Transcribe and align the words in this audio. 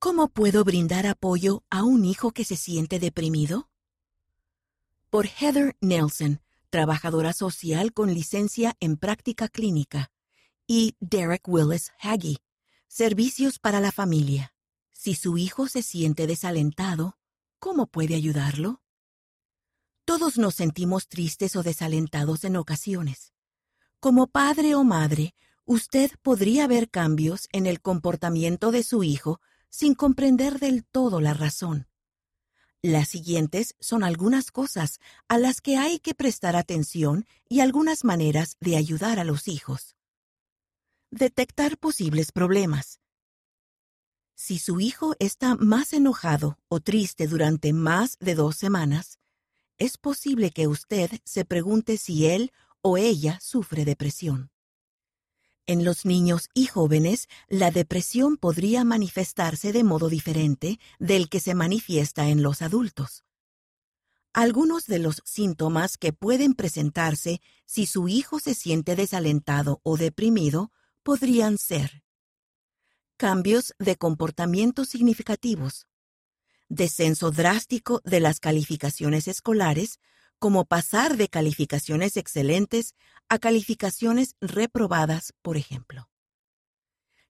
¿Cómo 0.00 0.28
puedo 0.28 0.62
brindar 0.62 1.08
apoyo 1.08 1.64
a 1.70 1.82
un 1.82 2.04
hijo 2.04 2.30
que 2.30 2.44
se 2.44 2.54
siente 2.54 3.00
deprimido? 3.00 3.68
Por 5.10 5.26
Heather 5.26 5.76
Nelson, 5.80 6.40
trabajadora 6.70 7.32
social 7.32 7.92
con 7.92 8.14
licencia 8.14 8.76
en 8.78 8.96
práctica 8.96 9.48
clínica, 9.48 10.12
y 10.68 10.94
Derek 11.00 11.48
Willis 11.48 11.90
Haggy, 12.00 12.38
Servicios 12.86 13.58
para 13.58 13.80
la 13.80 13.90
Familia. 13.90 14.54
Si 14.92 15.16
su 15.16 15.36
hijo 15.36 15.66
se 15.66 15.82
siente 15.82 16.28
desalentado, 16.28 17.18
¿cómo 17.58 17.88
puede 17.88 18.14
ayudarlo? 18.14 18.80
Todos 20.04 20.38
nos 20.38 20.54
sentimos 20.54 21.08
tristes 21.08 21.56
o 21.56 21.64
desalentados 21.64 22.44
en 22.44 22.56
ocasiones. 22.56 23.32
Como 23.98 24.28
padre 24.28 24.76
o 24.76 24.84
madre, 24.84 25.34
usted 25.64 26.12
podría 26.22 26.68
ver 26.68 26.88
cambios 26.88 27.48
en 27.50 27.66
el 27.66 27.80
comportamiento 27.80 28.70
de 28.70 28.84
su 28.84 29.02
hijo 29.02 29.40
sin 29.70 29.94
comprender 29.94 30.58
del 30.58 30.84
todo 30.84 31.20
la 31.20 31.34
razón. 31.34 31.88
Las 32.82 33.08
siguientes 33.08 33.74
son 33.80 34.04
algunas 34.04 34.52
cosas 34.52 35.00
a 35.26 35.36
las 35.36 35.60
que 35.60 35.76
hay 35.76 35.98
que 35.98 36.14
prestar 36.14 36.54
atención 36.54 37.26
y 37.48 37.60
algunas 37.60 38.04
maneras 38.04 38.56
de 38.60 38.76
ayudar 38.76 39.18
a 39.18 39.24
los 39.24 39.48
hijos. 39.48 39.96
Detectar 41.10 41.76
posibles 41.78 42.30
problemas. 42.30 43.00
Si 44.36 44.60
su 44.60 44.78
hijo 44.78 45.16
está 45.18 45.56
más 45.56 45.92
enojado 45.92 46.60
o 46.68 46.78
triste 46.78 47.26
durante 47.26 47.72
más 47.72 48.16
de 48.20 48.36
dos 48.36 48.56
semanas, 48.56 49.18
es 49.78 49.98
posible 49.98 50.52
que 50.52 50.68
usted 50.68 51.10
se 51.24 51.44
pregunte 51.44 51.96
si 51.96 52.26
él 52.26 52.52
o 52.80 52.96
ella 52.96 53.38
sufre 53.40 53.84
depresión. 53.84 54.50
En 55.68 55.84
los 55.84 56.06
niños 56.06 56.48
y 56.54 56.64
jóvenes, 56.64 57.28
la 57.46 57.70
depresión 57.70 58.38
podría 58.38 58.84
manifestarse 58.84 59.70
de 59.70 59.84
modo 59.84 60.08
diferente 60.08 60.80
del 60.98 61.28
que 61.28 61.40
se 61.40 61.54
manifiesta 61.54 62.30
en 62.30 62.42
los 62.42 62.62
adultos. 62.62 63.22
Algunos 64.32 64.86
de 64.86 64.98
los 64.98 65.20
síntomas 65.26 65.98
que 65.98 66.14
pueden 66.14 66.54
presentarse 66.54 67.42
si 67.66 67.84
su 67.84 68.08
hijo 68.08 68.40
se 68.40 68.54
siente 68.54 68.96
desalentado 68.96 69.82
o 69.82 69.98
deprimido 69.98 70.72
podrían 71.02 71.58
ser 71.58 72.02
cambios 73.18 73.74
de 73.78 73.96
comportamiento 73.96 74.86
significativos, 74.86 75.86
descenso 76.70 77.30
drástico 77.30 78.00
de 78.04 78.20
las 78.20 78.40
calificaciones 78.40 79.28
escolares 79.28 80.00
como 80.38 80.64
pasar 80.64 81.16
de 81.16 81.28
calificaciones 81.28 82.16
excelentes 82.16 82.94
a 83.28 83.38
calificaciones 83.38 84.36
reprobadas, 84.40 85.34
por 85.42 85.56
ejemplo. 85.56 86.08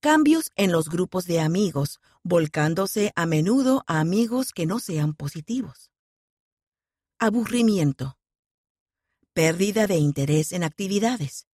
Cambios 0.00 0.50
en 0.56 0.72
los 0.72 0.88
grupos 0.88 1.26
de 1.26 1.40
amigos, 1.40 2.00
volcándose 2.22 3.12
a 3.16 3.26
menudo 3.26 3.84
a 3.86 4.00
amigos 4.00 4.52
que 4.52 4.66
no 4.66 4.78
sean 4.78 5.14
positivos. 5.14 5.90
Aburrimiento. 7.18 8.18
Pérdida 9.34 9.86
de 9.86 9.96
interés 9.96 10.52
en 10.52 10.64
actividades. 10.64 11.46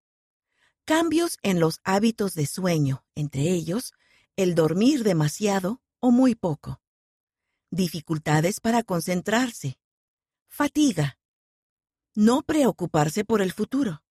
Cambios 0.84 1.38
en 1.42 1.58
los 1.58 1.80
hábitos 1.82 2.34
de 2.34 2.46
sueño, 2.46 3.04
entre 3.16 3.50
ellos, 3.50 3.92
el 4.36 4.54
dormir 4.54 5.02
demasiado 5.02 5.82
o 5.98 6.12
muy 6.12 6.36
poco. 6.36 6.80
Dificultades 7.70 8.60
para 8.60 8.84
concentrarse. 8.84 9.80
Fatiga, 10.46 11.15
no 12.16 12.42
preocuparse 12.42 13.26
por 13.26 13.42
el 13.42 13.52
futuro. 13.52 14.02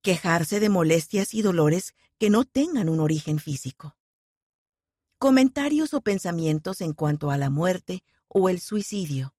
Quejarse 0.00 0.60
de 0.60 0.70
molestias 0.70 1.34
y 1.34 1.42
dolores 1.42 1.94
que 2.18 2.30
no 2.30 2.44
tengan 2.44 2.88
un 2.88 3.00
origen 3.00 3.38
físico. 3.38 3.96
Comentarios 5.18 5.92
o 5.92 6.00
pensamientos 6.00 6.80
en 6.80 6.94
cuanto 6.94 7.30
a 7.30 7.36
la 7.36 7.50
muerte 7.50 8.02
o 8.28 8.48
el 8.48 8.60
suicidio. 8.60 9.34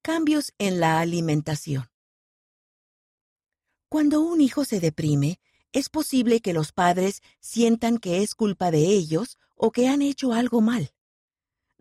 Cambios 0.00 0.54
en 0.58 0.80
la 0.80 1.00
alimentación. 1.00 1.90
Cuando 3.90 4.22
un 4.22 4.40
hijo 4.40 4.64
se 4.64 4.80
deprime, 4.80 5.40
es 5.72 5.90
posible 5.90 6.40
que 6.40 6.54
los 6.54 6.72
padres 6.72 7.20
sientan 7.40 7.98
que 7.98 8.22
es 8.22 8.34
culpa 8.34 8.70
de 8.70 8.86
ellos 8.86 9.38
o 9.54 9.70
que 9.70 9.86
han 9.86 10.00
hecho 10.00 10.32
algo 10.32 10.62
mal. 10.62 10.94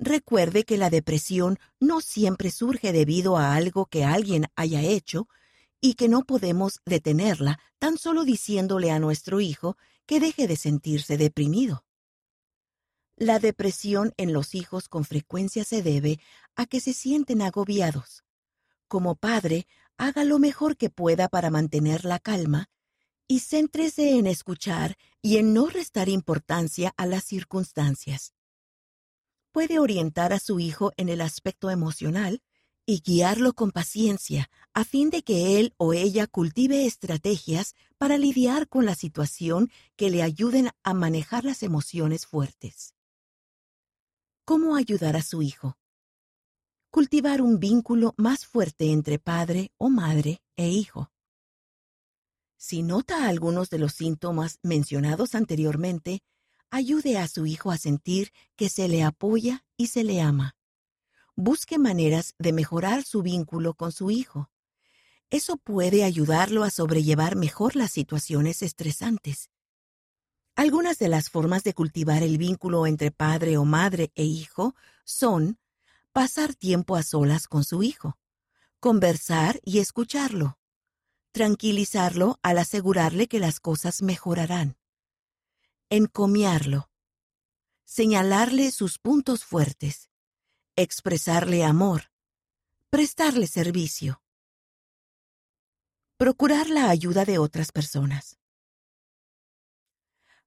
Recuerde 0.05 0.65
que 0.65 0.77
la 0.77 0.89
depresión 0.89 1.59
no 1.79 2.01
siempre 2.01 2.51
surge 2.51 2.91
debido 2.91 3.37
a 3.37 3.55
algo 3.55 3.85
que 3.85 4.03
alguien 4.03 4.47
haya 4.57 4.81
hecho 4.81 5.29
y 5.79 5.93
que 5.93 6.09
no 6.09 6.25
podemos 6.25 6.81
detenerla 6.85 7.57
tan 7.79 7.97
solo 7.97 8.25
diciéndole 8.25 8.91
a 8.91 8.99
nuestro 8.99 9.39
hijo 9.39 9.77
que 10.05 10.19
deje 10.19 10.45
de 10.45 10.57
sentirse 10.57 11.15
deprimido. 11.15 11.85
La 13.15 13.39
depresión 13.39 14.13
en 14.17 14.33
los 14.33 14.55
hijos 14.55 14.89
con 14.89 15.05
frecuencia 15.05 15.63
se 15.63 15.81
debe 15.81 16.19
a 16.57 16.65
que 16.65 16.81
se 16.81 16.91
sienten 16.91 17.41
agobiados. 17.41 18.25
Como 18.89 19.15
padre, 19.15 19.67
haga 19.95 20.25
lo 20.25 20.37
mejor 20.37 20.75
que 20.75 20.89
pueda 20.89 21.29
para 21.29 21.49
mantener 21.49 22.03
la 22.03 22.19
calma 22.19 22.69
y 23.25 23.39
céntrese 23.39 24.17
en 24.17 24.27
escuchar 24.27 24.97
y 25.21 25.37
en 25.37 25.53
no 25.53 25.67
restar 25.67 26.09
importancia 26.09 26.93
a 26.97 27.05
las 27.05 27.23
circunstancias 27.23 28.32
puede 29.53 29.79
orientar 29.79 30.33
a 30.33 30.39
su 30.39 30.59
hijo 30.59 30.91
en 30.97 31.07
el 31.07 31.21
aspecto 31.21 31.69
emocional 31.69 32.41
y 32.85 33.01
guiarlo 33.01 33.53
con 33.53 33.71
paciencia 33.71 34.49
a 34.73 34.83
fin 34.83 35.09
de 35.09 35.23
que 35.23 35.59
él 35.59 35.73
o 35.77 35.93
ella 35.93 36.27
cultive 36.27 36.85
estrategias 36.85 37.75
para 37.97 38.17
lidiar 38.17 38.67
con 38.67 38.85
la 38.85 38.95
situación 38.95 39.71
que 39.95 40.09
le 40.09 40.23
ayuden 40.23 40.71
a 40.83 40.93
manejar 40.93 41.45
las 41.45 41.63
emociones 41.63 42.25
fuertes. 42.25 42.95
¿Cómo 44.43 44.75
ayudar 44.75 45.15
a 45.15 45.21
su 45.21 45.41
hijo? 45.41 45.77
Cultivar 46.89 47.41
un 47.41 47.59
vínculo 47.59 48.13
más 48.17 48.45
fuerte 48.45 48.91
entre 48.91 49.19
padre 49.19 49.71
o 49.77 49.89
madre 49.89 50.41
e 50.57 50.67
hijo. 50.69 51.11
Si 52.57 52.81
nota 52.81 53.27
algunos 53.27 53.69
de 53.69 53.77
los 53.77 53.93
síntomas 53.93 54.57
mencionados 54.63 55.35
anteriormente, 55.35 56.23
ayude 56.73 57.19
a 57.19 57.27
su 57.27 57.45
hijo 57.45 57.69
a 57.69 57.77
sentir 57.77 58.33
que 58.55 58.67
se 58.67 58.87
le 58.87 59.03
apoya 59.03 59.63
y 59.77 59.87
se 59.87 60.03
le 60.03 60.21
ama. 60.21 60.55
Busque 61.35 61.77
maneras 61.77 62.33
de 62.39 62.51
mejorar 62.51 63.03
su 63.03 63.21
vínculo 63.21 63.75
con 63.75 63.91
su 63.91 64.09
hijo. 64.09 64.49
Eso 65.29 65.57
puede 65.57 66.03
ayudarlo 66.03 66.63
a 66.63 66.71
sobrellevar 66.71 67.35
mejor 67.35 67.75
las 67.75 67.91
situaciones 67.91 68.63
estresantes. 68.63 69.51
Algunas 70.55 70.97
de 70.97 71.09
las 71.09 71.29
formas 71.29 71.63
de 71.63 71.75
cultivar 71.75 72.23
el 72.23 72.39
vínculo 72.39 72.87
entre 72.87 73.11
padre 73.11 73.57
o 73.57 73.65
madre 73.65 74.11
e 74.15 74.23
hijo 74.23 74.75
son 75.03 75.59
pasar 76.11 76.55
tiempo 76.55 76.95
a 76.95 77.03
solas 77.03 77.47
con 77.47 77.63
su 77.63 77.83
hijo, 77.83 78.17
conversar 78.79 79.59
y 79.63 79.77
escucharlo, 79.77 80.57
tranquilizarlo 81.33 82.39
al 82.41 82.57
asegurarle 82.57 83.27
que 83.27 83.39
las 83.39 83.59
cosas 83.59 84.01
mejorarán, 84.01 84.75
encomiarlo, 85.89 86.89
señalarle 87.83 88.71
sus 88.71 88.99
puntos 88.99 89.45
fuertes, 89.45 90.09
expresarle 90.75 91.63
amor, 91.63 92.11
prestarle 92.89 93.47
servicio, 93.47 94.21
procurar 96.17 96.69
la 96.69 96.89
ayuda 96.89 97.25
de 97.25 97.37
otras 97.37 97.71
personas. 97.71 98.37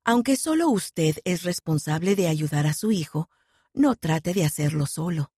Aunque 0.05 0.37
solo 0.37 0.69
usted 0.69 1.17
es 1.25 1.43
responsable 1.43 2.15
de 2.15 2.29
ayudar 2.29 2.67
a 2.67 2.75
su 2.75 2.93
hijo, 2.93 3.29
no 3.75 3.97
trate 3.97 4.33
de 4.33 4.45
hacerlo 4.45 4.87
solo. 4.87 5.33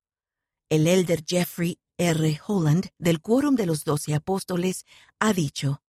El 0.69 0.87
elder 0.87 1.25
Jeffrey 1.27 1.79
R. 1.97 2.41
Holland 2.47 2.91
del 2.99 3.21
Quórum 3.21 3.57
de 3.57 3.67
los 3.67 3.85
Doce 3.85 4.15
Apóstoles 4.15 4.85
ha 5.19 5.33
dicho, 5.33 5.83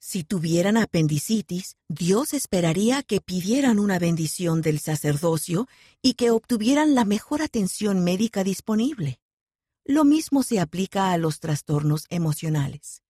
si 0.00 0.22
tuvieran 0.22 0.76
apendicitis, 0.76 1.76
Dios 1.88 2.32
esperaría 2.32 3.02
que 3.02 3.20
pidieran 3.20 3.78
una 3.78 3.98
bendición 3.98 4.62
del 4.62 4.78
sacerdocio 4.78 5.66
y 6.02 6.14
que 6.14 6.30
obtuvieran 6.30 6.94
la 6.94 7.04
mejor 7.04 7.42
atención 7.42 8.04
médica 8.04 8.44
disponible. 8.44 9.20
Lo 9.84 10.04
mismo 10.04 10.42
se 10.42 10.60
aplica 10.60 11.12
a 11.12 11.18
los 11.18 11.40
trastornos 11.40 12.04
emocionales. 12.10 13.02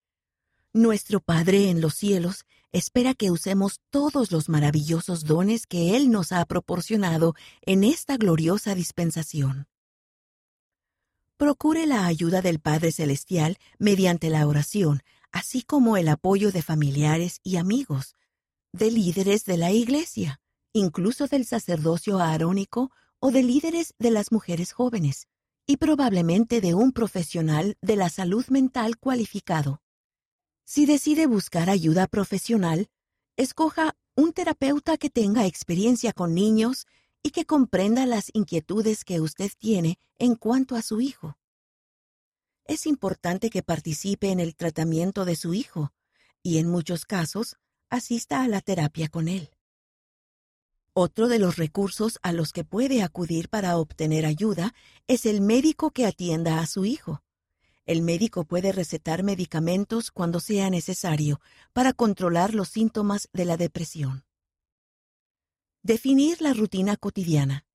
Nuestro 0.73 1.21
Padre 1.21 1.71
en 1.71 1.81
los 1.81 1.95
cielos 1.95 2.45
espera 2.73 3.15
que 3.15 3.31
usemos 3.31 3.81
todos 3.91 4.31
los 4.31 4.49
maravillosos 4.49 5.25
dones 5.25 5.67
que 5.67 5.97
Él 5.97 6.11
nos 6.11 6.33
ha 6.33 6.45
proporcionado 6.45 7.35
en 7.63 7.85
esta 7.85 8.17
gloriosa 8.17 8.75
dispensación. 8.75 9.67
Procure 11.37 11.87
la 11.87 12.07
ayuda 12.07 12.43
del 12.43 12.61
Padre 12.61 12.93
Celestial 12.93 13.59
mediante 13.79 14.31
la 14.31 14.47
oración 14.47 15.03
así 15.33 15.63
como 15.63 15.97
el 15.97 16.09
apoyo 16.09 16.53
de 16.53 16.63
familiares 16.63 17.41
y 17.43 17.57
amigos, 17.57 18.15
de 18.73 18.91
líderes 18.91 19.45
de 19.45 19.57
la 19.57 19.73
Iglesia, 19.73 20.41
incluso 20.73 21.27
del 21.27 21.45
sacerdocio 21.45 22.19
arónico 22.19 22.91
o 23.21 23.31
de 23.31 23.43
líderes 23.43 23.95
de 23.99 24.11
las 24.11 24.33
mujeres 24.33 24.73
jóvenes, 24.73 25.27
y 25.67 25.77
probablemente 25.77 26.61
de 26.61 26.75
un 26.75 26.93
profesional 26.93 27.77
de 27.83 27.97
la 27.97 28.09
salud 28.09 28.47
mental 28.49 28.99
cualificado. 28.99 29.83
Si 30.65 30.87
decide 30.87 31.27
buscar 31.27 31.71
ayuda 31.71 32.07
profesional, 32.07 32.89
escoja 33.37 33.97
un 34.15 34.33
terapeuta 34.33 34.99
que 34.99 35.11
tenga 35.11 35.47
experiencia 35.47 36.13
con 36.13 36.35
niños 36.35 36.87
y 37.23 37.31
que 37.31 37.47
comprenda 37.47 38.05
las 38.05 38.31
inquietudes 38.33 39.05
que 39.05 39.21
usted 39.21 39.51
tiene 39.59 39.99
en 40.19 40.35
cuanto 40.35 40.77
a 40.77 40.83
su 40.83 41.01
hijo. 41.01 41.38
Es 42.69 42.87
importante 42.87 43.49
que 43.49 43.63
participe 43.63 44.31
en 44.31 44.41
el 44.41 44.55
tratamiento 44.55 45.25
de 45.25 45.37
su 45.37 45.55
hijo 45.55 45.95
y 46.43 46.59
en 46.59 46.69
muchos 46.69 47.07
casos 47.07 47.57
asista 47.89 48.43
a 48.43 48.49
la 48.49 48.61
terapia 48.61 49.09
con 49.09 49.27
él. 49.27 49.51
Otro 50.93 51.29
de 51.29 51.39
los 51.39 51.57
recursos 51.57 52.19
a 52.23 52.33
los 52.33 52.53
que 52.53 52.65
puede 52.65 53.03
acudir 53.03 53.49
para 53.49 53.79
obtener 53.79 54.27
ayuda 54.27 54.75
es 55.07 55.25
el 55.25 55.41
médico 55.41 55.93
que 55.93 56.05
atienda 56.05 56.61
a 56.61 56.67
su 56.67 56.85
hijo. 56.85 57.23
El 57.87 58.03
médico 58.03 58.45
puede 58.45 58.71
recetar 58.73 59.23
medicamentos 59.23 60.11
cuando 60.11 60.39
sea 60.39 60.69
necesario 60.69 61.41
para 61.73 61.95
controlar 61.95 62.53
los 62.53 62.69
síntomas 62.69 63.31
de 63.33 63.47
la 63.47 63.57
depresión. 63.57 64.27
Definir 65.83 66.43
la 66.43 66.53
rutina 66.53 66.99
cotidiana. 66.99 67.68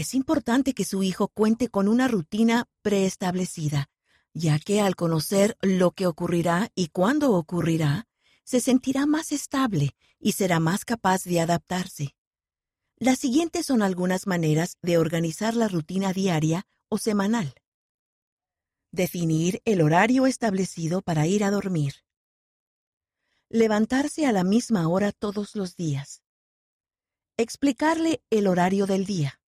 Es 0.00 0.14
importante 0.14 0.72
que 0.72 0.86
su 0.86 1.02
hijo 1.02 1.28
cuente 1.28 1.68
con 1.68 1.86
una 1.86 2.08
rutina 2.08 2.64
preestablecida, 2.80 3.90
ya 4.32 4.58
que 4.58 4.80
al 4.80 4.96
conocer 4.96 5.58
lo 5.60 5.90
que 5.90 6.06
ocurrirá 6.06 6.70
y 6.74 6.88
cuándo 6.88 7.34
ocurrirá, 7.34 8.08
se 8.42 8.60
sentirá 8.60 9.04
más 9.04 9.30
estable 9.30 9.90
y 10.18 10.32
será 10.32 10.58
más 10.58 10.86
capaz 10.86 11.24
de 11.24 11.40
adaptarse. 11.40 12.16
Las 12.96 13.18
siguientes 13.18 13.66
son 13.66 13.82
algunas 13.82 14.26
maneras 14.26 14.78
de 14.80 14.96
organizar 14.96 15.54
la 15.54 15.68
rutina 15.68 16.14
diaria 16.14 16.66
o 16.88 16.96
semanal. 16.96 17.52
Definir 18.92 19.60
el 19.66 19.82
horario 19.82 20.26
establecido 20.26 21.02
para 21.02 21.26
ir 21.26 21.44
a 21.44 21.50
dormir. 21.50 21.92
Levantarse 23.50 24.24
a 24.24 24.32
la 24.32 24.44
misma 24.44 24.88
hora 24.88 25.12
todos 25.12 25.56
los 25.56 25.76
días. 25.76 26.22
Explicarle 27.36 28.22
el 28.30 28.46
horario 28.46 28.86
del 28.86 29.04
día. 29.04 29.39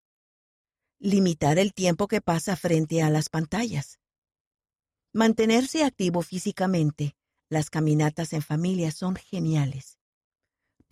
Limitar 1.04 1.58
el 1.58 1.75
tiempo 1.75 2.08
que 2.08 2.20
pasa 2.20 2.56
frente 2.56 3.02
a 3.02 3.10
las 3.10 3.28
pantallas. 3.28 3.99
Mantenerse 5.12 5.84
activo 5.84 6.22
físicamente. 6.22 7.16
Las 7.50 7.69
caminatas 7.69 8.32
en 8.32 8.40
familia 8.40 8.90
son 8.93 9.16
geniales 9.16 9.99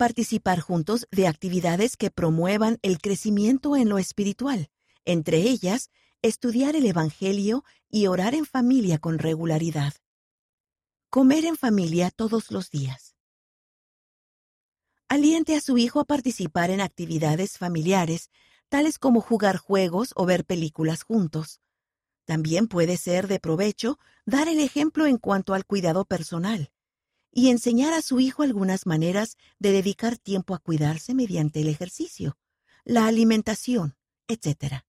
participar 0.01 0.61
juntos 0.61 1.07
de 1.11 1.27
actividades 1.27 1.95
que 1.95 2.09
promuevan 2.09 2.79
el 2.81 2.97
crecimiento 2.97 3.75
en 3.75 3.87
lo 3.87 3.99
espiritual, 3.99 4.71
entre 5.05 5.37
ellas 5.41 5.91
estudiar 6.23 6.75
el 6.75 6.87
Evangelio 6.87 7.63
y 7.87 8.07
orar 8.07 8.33
en 8.33 8.47
familia 8.47 8.97
con 8.97 9.19
regularidad. 9.19 9.93
Comer 11.11 11.45
en 11.45 11.55
familia 11.55 12.09
todos 12.09 12.49
los 12.49 12.71
días. 12.71 13.15
Aliente 15.07 15.55
a 15.55 15.61
su 15.61 15.77
hijo 15.77 15.99
a 15.99 16.05
participar 16.05 16.71
en 16.71 16.81
actividades 16.81 17.59
familiares, 17.59 18.31
tales 18.71 18.97
como 18.97 19.19
jugar 19.19 19.57
juegos 19.57 20.13
o 20.15 20.25
ver 20.25 20.45
películas 20.45 21.03
juntos. 21.03 21.59
También 22.23 22.69
puede 22.69 22.95
ser 22.95 23.27
de 23.27 23.37
provecho 23.37 23.99
dar 24.25 24.47
el 24.47 24.61
ejemplo 24.61 25.07
en 25.07 25.17
cuanto 25.17 25.53
al 25.53 25.65
cuidado 25.65 26.05
personal 26.05 26.71
y 27.33 27.49
enseñar 27.49 27.91
a 27.91 28.01
su 28.01 28.21
hijo 28.21 28.43
algunas 28.43 28.85
maneras 28.85 29.35
de 29.59 29.73
dedicar 29.73 30.17
tiempo 30.17 30.55
a 30.55 30.59
cuidarse 30.59 31.13
mediante 31.13 31.59
el 31.59 31.67
ejercicio, 31.67 32.37
la 32.85 33.07
alimentación, 33.07 33.97
etc. 34.29 34.85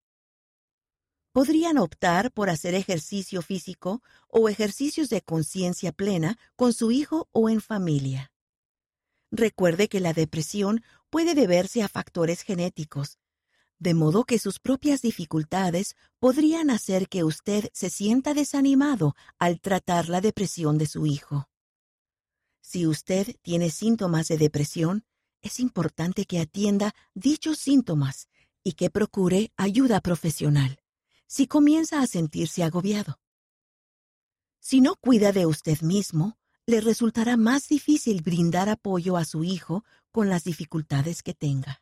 Podrían 1.32 1.76
optar 1.76 2.30
por 2.30 2.50
hacer 2.50 2.76
ejercicio 2.76 3.42
físico 3.42 4.00
o 4.28 4.48
ejercicios 4.48 5.08
de 5.08 5.22
conciencia 5.22 5.90
plena 5.90 6.38
con 6.54 6.72
su 6.72 6.92
hijo 6.92 7.28
o 7.32 7.48
en 7.48 7.60
familia. 7.60 8.30
Recuerde 9.32 9.88
que 9.88 9.98
la 9.98 10.12
depresión 10.12 10.84
puede 11.10 11.34
deberse 11.34 11.82
a 11.82 11.88
factores 11.88 12.42
genéticos, 12.42 13.18
de 13.82 13.94
modo 13.94 14.22
que 14.22 14.38
sus 14.38 14.60
propias 14.60 15.02
dificultades 15.02 15.96
podrían 16.20 16.70
hacer 16.70 17.08
que 17.08 17.24
usted 17.24 17.68
se 17.72 17.90
sienta 17.90 18.32
desanimado 18.32 19.16
al 19.40 19.60
tratar 19.60 20.08
la 20.08 20.20
depresión 20.20 20.78
de 20.78 20.86
su 20.86 21.04
hijo. 21.04 21.48
Si 22.60 22.86
usted 22.86 23.34
tiene 23.42 23.70
síntomas 23.70 24.28
de 24.28 24.38
depresión, 24.38 25.04
es 25.40 25.58
importante 25.58 26.26
que 26.26 26.38
atienda 26.38 26.94
dichos 27.12 27.58
síntomas 27.58 28.28
y 28.62 28.74
que 28.74 28.88
procure 28.88 29.52
ayuda 29.56 30.00
profesional 30.00 30.78
si 31.26 31.48
comienza 31.48 32.02
a 32.02 32.06
sentirse 32.06 32.62
agobiado. 32.62 33.18
Si 34.60 34.80
no 34.80 34.94
cuida 34.94 35.32
de 35.32 35.46
usted 35.46 35.80
mismo, 35.80 36.38
le 36.66 36.80
resultará 36.80 37.36
más 37.36 37.66
difícil 37.66 38.22
brindar 38.22 38.68
apoyo 38.68 39.16
a 39.16 39.24
su 39.24 39.42
hijo 39.42 39.84
con 40.12 40.28
las 40.28 40.44
dificultades 40.44 41.24
que 41.24 41.34
tenga. 41.34 41.81